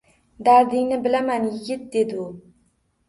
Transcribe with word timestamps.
«Dardingni 0.47 0.97
bilaman, 1.03 1.45
yigit»,— 1.53 1.85
dedi 1.99 2.21
u 2.29 2.29